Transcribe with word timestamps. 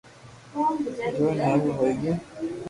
جوئين 1.19 1.39
حآرون 1.45 1.73
ھوئي 1.77 1.93
گيو 2.01 2.13